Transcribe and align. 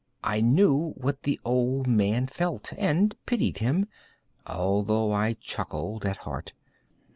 I 0.23 0.41
knew 0.41 0.93
what 0.97 1.21
the 1.21 1.39
old 1.45 1.85
man 1.85 2.25
felt, 2.25 2.73
and 2.75 3.13
pitied 3.27 3.59
him, 3.59 3.87
although 4.47 5.11
I 5.11 5.33
chuckled 5.33 6.07
at 6.07 6.17
heart. 6.17 6.53